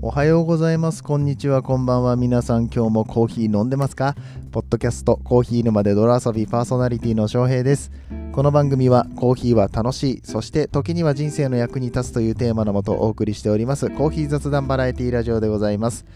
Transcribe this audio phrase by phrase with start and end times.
[0.00, 1.02] おはようございます。
[1.02, 1.60] こんにちは。
[1.60, 2.14] こんばんは。
[2.14, 4.14] 皆さん、今日もコーヒー飲んでますか？
[4.52, 7.90] ポッドキャスト、コーヒー沼で泥遊びパーソナリティの翔平です。
[8.30, 16.06] この番組は、コーヒーは楽しい、そして時には人生の役に立つというテーマのもとお送りしております、コーヒー雑談バラエティラジオでございます。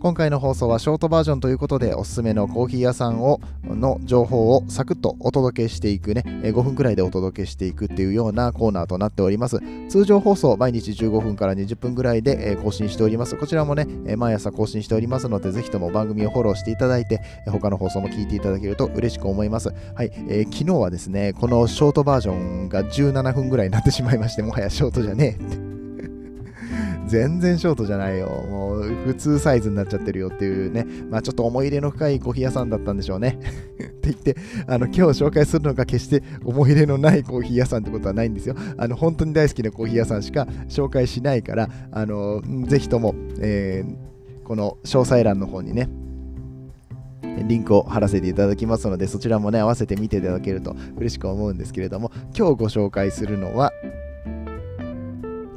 [0.00, 9.58] 今回の放送はショートバージョンということでおすすめのコーヒー屋さんをの情報をサクッとお届けしていくね5分くらいでお届けしていくっていうようなコーナーとなっております。
[9.88, 13.34] 通常放送毎日15分から20分くらいで更新しております。
[13.36, 19.70] こちらもね毎朝更新しておりますのでぜひとも番組をフォローしていただいて他の放送も聞いていただけると嬉しく思います。
[19.96, 25.67] はい、えー、昨日はですねこのショートバージョンが17分くらいになってしまいましてもはやショートじゃねえって。
[27.08, 28.28] 全然ショートじゃないよ。
[28.28, 33.38] もう普通サイズになっちゃってるよっていうね、まあちょっと思い入れの深いコーヒー屋さんだったんでしょうね。
[33.80, 34.36] って言って、
[34.66, 38.54] あの今日紹介するのが決して思い入れのないコーヒー屋さんってことはないんですよ。
[38.76, 45.88] あの本当に大好きなコーヒー屋さんしか紹介しないから、あのぜひとも、えー、この詳細欄の方にね、
[47.46, 53.72] リンクを貼らせていただきますので、そちらもね、合わせて見ていただけると嬉しく思うんですけれども、今日ご紹介するのは、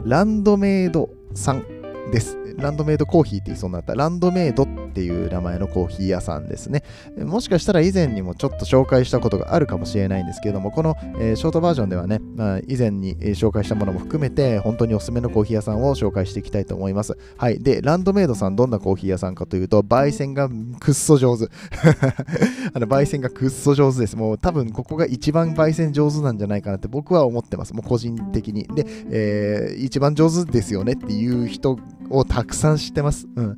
[0.03, 2.37] ランドメイド3です。
[2.57, 6.83] ランドメイドコーヒーって言いそうになったランドメイドっていう名前のコーヒー屋さんですね。
[7.17, 17.17] もしかしたら以前にもちょっと紹介したことがあるかもしれないんですけれども、この、え、ショートバージョンではね、まあ、以前に紹介したものも含めて、本当におすすめのコーヒー屋さんを紹介していきたいと思います。
[17.37, 17.59] はい。
[17.59, 21.45] で、ランドメイドさんどんなコーヒー屋さんかというと、焙煎がくっそ上手。
[22.73, 24.15] あの焙煎がくっそ上手です。
[24.15, 27.73] もう多分ここが一番焙煎上手なんじゃないかなって僕は思ってます。
[27.73, 28.63] もう個人的に。
[28.73, 31.77] で、えー、一番上手ですよねっていう人
[32.09, 33.27] をたくさん知ってます。
[33.35, 33.57] うん。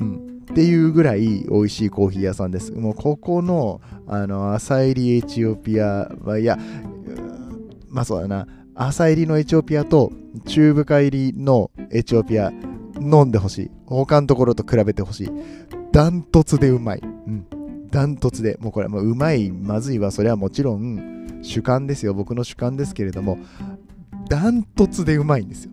[0.00, 2.72] うんっていうぐらい美味しいコーヒー屋さんです。
[2.72, 6.58] もうここの、あの、朝入りエチオピアは、いや、
[7.88, 10.10] まあそうだな、朝入りのエチオピアと
[10.46, 12.50] 中深入りのエチオピア
[13.00, 13.70] 飲んでほしい。
[13.86, 15.30] 他のところと比べてほしい。
[15.92, 17.00] ダントツでうまい。
[17.00, 17.46] うん。
[17.90, 18.56] ダントツで。
[18.60, 22.14] もうこれ、もううまい、まずいは、それはもちろん主観ですよ。
[22.14, 23.38] 僕の主観ですけれども、
[24.28, 25.70] ダントツでうまいんですよ。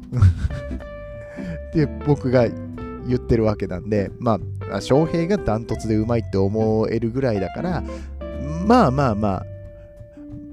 [1.73, 2.47] で、僕が
[3.07, 4.40] 言ってるわけなんで、まあ、
[4.81, 7.83] 翔平がダントツでうまいって思えるぐらいだから、
[8.66, 9.45] まあまあまあ、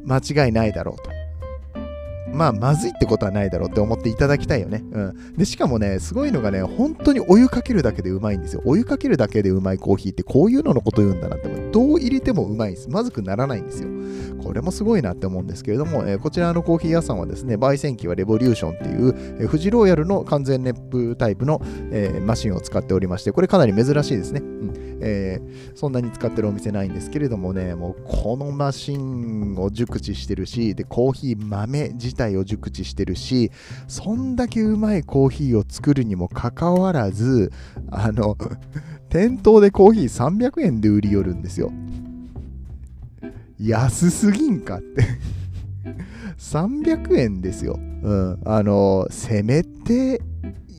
[0.07, 1.15] 間違いないだろうと。
[2.35, 4.83] まあ、まずいってことはないだろうって思っていただきたいよね。
[4.91, 5.37] うん。
[5.37, 8.63] で、しかもね、すごいのがね、本当にお湯かけるだけでうまいんですよ。
[8.65, 12.91] お湯かけるだけでうまいコーヒーってこういうののこと言うんだなって、どう入れてもうまいです。
[12.91, 13.89] まずくならないんですよ。
[14.45, 24.41] これもすごいなって思うんですけれども、えー、こちらのコーヒー屋さんはですね、焙煎機はレボリューションっていう、えー、フジローヤルの完全熱風タイプの、えー、マシンを使っておりまして、これかなり珍しいですね。
[24.41, 33.51] うんえー、そんなに使ってるお店ないんですけれどもね、もうこのマシンを熟知してるし、で、コーヒー豆自体を熟知してるし、
[33.87, 37.53] そんだけうまいコーヒーを作るにもかかわらず、
[37.91, 38.37] あの、
[39.11, 41.71] 店頭でコーヒー300円で売り寄るんですよ。
[43.61, 45.05] 安すぎんかって
[46.39, 47.79] 300円ですよ。
[48.03, 48.39] うん。
[48.45, 50.21] あの、せめて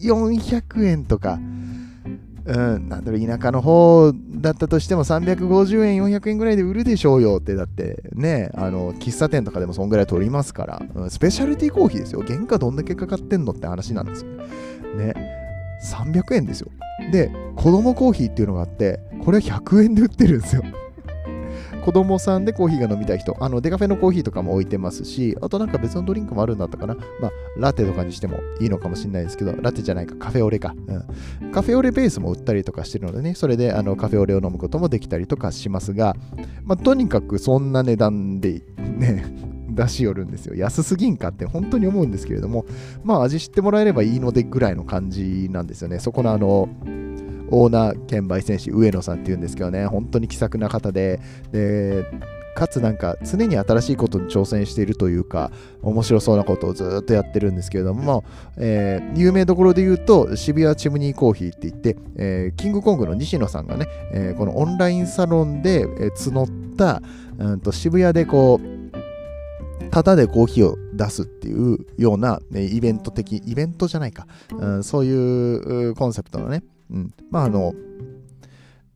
[0.03, 1.40] 400円とか、
[2.46, 12.24] うん、なんだろう、田舎の方だったとしても350円、400円ぐらいで売るでしょうよって、だってね、あの、喫茶店とかでもそんぐらい取りますから、うん、スペシャルティーコーヒーですよ。
[12.25, 14.31] 原価どんだけかかってんのって話なんですよ。
[14.97, 15.14] ね。
[15.84, 16.69] 300円ですよ。
[17.12, 20.64] で、子供コーヒーっていうのがあって、これは100円で売ってるんですよ。
[21.85, 26.96] 子供さんでコーヒーが飲みたい人、あのデカフェのコーヒーとかも置いてますし、あとなんか別のドリンクもあるんだったかな。
[27.22, 30.73] まあ、ラテとかにしてもいいのかもしれないですけど、ラテじゃないか、カフェオレか。
[31.41, 36.16] うん、カフェオレベースも売ったりとかしてるのでね、それであのカフェオレを飲むこともできたりとかしますが、
[36.63, 38.63] まあ、とにかくそんな値段で
[38.97, 39.23] ね、
[39.69, 40.56] 出し寄るんですよ。
[40.56, 42.66] 安すぎんかって本当に思うんですけれども、
[43.03, 46.00] まあ味知ってもらえればいいのでぐらいの感じなんですよね。
[46.00, 46.67] そこのあの、
[47.50, 51.20] オーナー兼売選手上野さんっていうんですけどね本当に気さくな方で
[51.52, 52.06] で
[52.56, 55.52] かつなんか常に新しいことに挑戦しているというか
[55.82, 58.24] 面白そうなことをずっとやってるんですけれども、
[58.58, 67.02] えー、有名どころで言うと渋谷チムニーコーヒーって言って、えー、キングコングの西野さんがね、えー、このオンラインサロンで、え募った、
[67.38, 77.14] うん、と渋谷でこうタダでコーヒーを出すっていうような、ね、イベント的イベントじゃないか、うん、そういうコンセプトのねうん。
[77.32, 77.73] まあ、あの、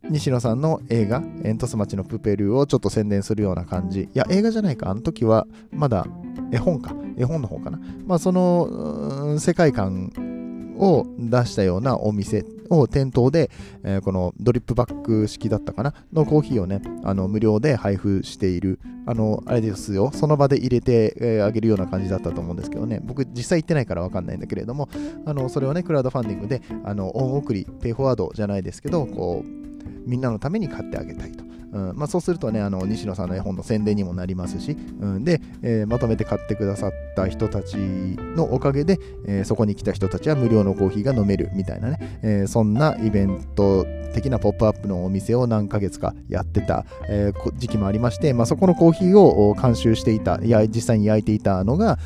[0.10, 4.04] 西野さんの映画、煙突町のプペルをちょっと宣伝するような感じ。
[4.04, 4.90] いや、映画じゃないか。
[4.90, 6.08] あの時は、まだ
[6.52, 6.96] 絵本か。
[7.18, 7.80] 絵本の方かな。
[8.08, 13.50] まあ、その、世界観を出したようなお店を店頭で、
[13.84, 24.90] えー、このドリップバッグ式だったかなのコーヒーをね、あの無料で配布している、あの、あれですよ、その場で入れて、えー、あげるような感じだったと思うんですけどね、僕実際行ってないからわかんないんだけれども、
[25.26, 31.49] あの、それをね、クラウドファンディングで、あの、恩送り、ペイフォワードじゃないですけど、こう、みんなのために買ってあげたいと。
[31.72, 52.00] うんまあ、そうするとね、あの西野さんの絵本の宣伝にもなりますし、うん、で、えー、まとめて買ってくださった人たちのおかげで、えー、そこに来た人たちは無料のコーヒーが飲めるみたいなね、えー、そんなイベント的なポップアップのお店を何ヶ月かやってた、えー、時期もありまして、まあ、そこのコーヒーを監修していた、いや実際に焼いていたのが、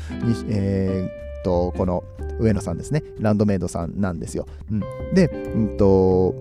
[0.48, 2.04] えー、この
[2.38, 4.46] 上野さんですね、ランドメイドさんなんですよ。
[4.70, 4.80] うん、
[5.14, 6.34] で、うんと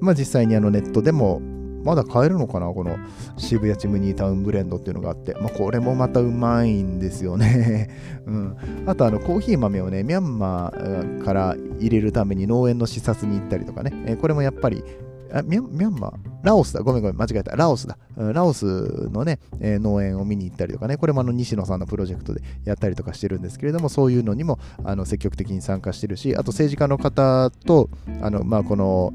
[0.00, 1.40] まあ、実際にあのネットでも
[1.88, 2.98] まだ買えるのかなこの
[3.38, 7.90] 渋谷チムニータウンブレンドっていうのがあって、まあ、これもまたうまいんですよね。
[8.26, 8.56] うん、
[8.86, 14.84] あとあのコーヒー豆をね、ミャンマーから入れるために農園の視察に行ったりとかね、えこれもやっぱり
[15.32, 16.12] あミャミャンマー？
[16.42, 16.82] ラオスだ。
[16.82, 17.56] ごめんごめん、間違えた。
[17.56, 17.98] ラオスだ。
[18.16, 27.90] ラオスのね、えー、農園を見に行ったりとかね、これもあの西野さんのプロジェクトでやったりとかしてるんですけれども、そういうのにもあの積極的に参加してるし、あと政治家の方と、
[28.22, 29.12] あのまあ、この、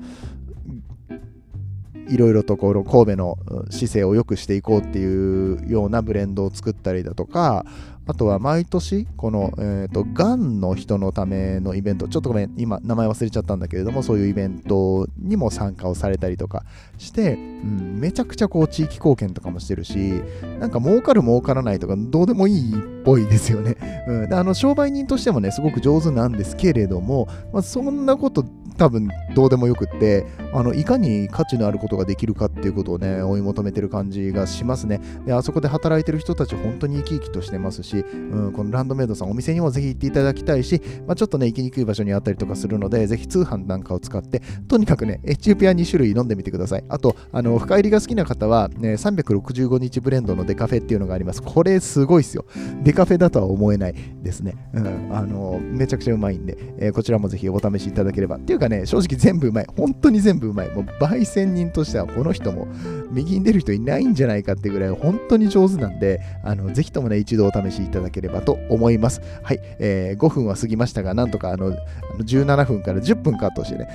[2.09, 3.37] いろいろとこの神戸の
[3.69, 7.65] 姿勢を良くしていこうっていうようなブレンドを作ったりだとか、
[8.05, 16.65] あとは毎年、この、えーと、がんの人のためのイベント、ちょっとごめん、今、名前忘れちゃったんだけれども、そういうイベントにも参加をされたりとか
[16.97, 20.21] して、うん、めちゃくちゃこう地域貢献とかもしてるし、
[20.59, 23.77] なんか儲かる儲からないとか、どうでもいいっぽいですよね。
[24.07, 28.43] うん、であの商売人としてもね、すごく上手なんですけれども、まあ、そんなこと
[28.77, 35.01] 多分どうでもよくってあのいかに価値のあることができるかっていうことをね追い求めてる感じがしますね。
[35.25, 46.83] であそこで働いてる人たち本当に生き生きとしてますし、うん、このランドメイドさんお店にもぜひ行っていただきたいし、まあ、ちょっとね行きにくい場所にあったりとかするのでぜひ通販なんかを使ってとにかくねエチオピア2種類飲んでみてください。
[46.89, 51.41] あとあの深入りが好きな方は、ね、365日ブレンドのデカフェっていうのがあります。
[51.41, 52.45] これすごいっすよ。
[52.83, 58.37] デカフェだとは思えないですね、うん、あのめちゃくちゃうまいんで、えー、こちらもぜひお試しいただければ。
[58.37, 59.65] っていうかね、正直全部うまい。
[59.75, 60.42] 本当に全部。
[60.47, 60.69] うまい。
[60.69, 62.67] もう焙煎人としてはこの人も
[63.11, 69.21] 右に出る人いないんじゃないかってぐらい本当に上手なんで、あのぜひともね、一度お試しいただければと思います。
[69.43, 71.75] はい、えー、5分は過ぎましたが、なんとかあの
[72.19, 73.87] 17分から10分カットしてね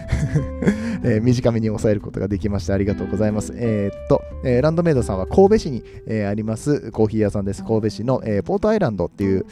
[1.04, 2.74] えー、短めに抑えることができました。
[2.74, 3.52] ありがとうございます。
[3.56, 7.64] えー、っと、えー、ランドメイドさんは神戸市に、えー、ありますコーヒー屋さんです。
[7.64, 9.46] 神戸市の、えー、ポートアイランドっていう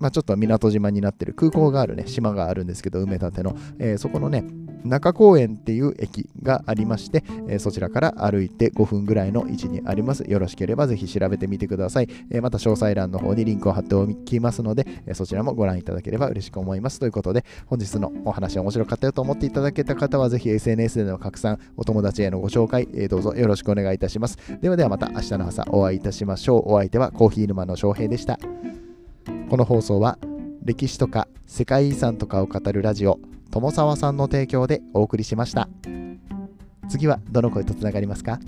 [0.00, 4.44] まあ、ちょっと港島になってる空港があるね、島があるんですけど、埋め立ての、えー、そこのね、
[4.84, 10.24] 中公園っていう駅がありまして、えー、そちらから歩いて5分ぐらいの位置にあります。
[10.28, 12.08] よろしければぜひ調べてみてください。
[12.30, 17.00] えー、また詳細欄の方にリンクを貼っておきますので、えそちらもご覧いただければ嬉しく思います。
[17.00, 24.38] ということで、本日のお話は面白かったよと思っていただけた方は、ぜひ SNS での拡散、お友達へのご紹介、えどうぞよろしくお願いいたします。
[24.60, 26.72] ではではまた明日の朝お会いいたしましょう。
[26.72, 28.38] お相手はコーヒー沼の翔平でした。
[29.48, 30.18] この放送は
[30.64, 33.18] 歴史とか世界遺産とかを語るラジオ
[33.54, 35.68] 友沢さんの提供でお送りしました。
[36.88, 38.40] 次はどの声とつながりますか？